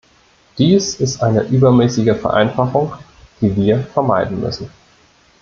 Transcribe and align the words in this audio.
Dies 0.57 0.95
ist 0.95 1.21
eine 1.21 1.43
übermäßige 1.43 2.17
Vereinfachung, 2.19 2.91
die 3.39 3.55
wir 3.55 3.81
vermeiden 3.83 4.39
müssen. 4.39 4.67